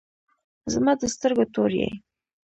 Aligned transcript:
زما 0.73 0.91
د 0.99 1.03
سترګو 1.13 1.45
تور 1.53 1.71
یی 1.79 1.89